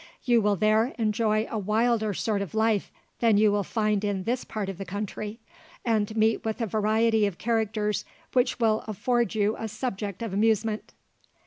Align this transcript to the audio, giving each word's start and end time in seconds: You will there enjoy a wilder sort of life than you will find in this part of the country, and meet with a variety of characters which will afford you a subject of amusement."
You 0.23 0.41
will 0.41 0.55
there 0.55 0.95
enjoy 0.97 1.45
a 1.51 1.59
wilder 1.59 2.11
sort 2.15 2.41
of 2.41 2.55
life 2.55 2.91
than 3.19 3.37
you 3.37 3.51
will 3.51 3.61
find 3.63 4.03
in 4.03 4.23
this 4.23 4.43
part 4.43 4.67
of 4.67 4.79
the 4.79 4.83
country, 4.83 5.39
and 5.85 6.17
meet 6.17 6.43
with 6.43 6.59
a 6.59 6.65
variety 6.65 7.27
of 7.27 7.37
characters 7.37 8.03
which 8.33 8.59
will 8.59 8.83
afford 8.87 9.35
you 9.35 9.55
a 9.59 9.67
subject 9.67 10.23
of 10.23 10.33
amusement." 10.33 10.93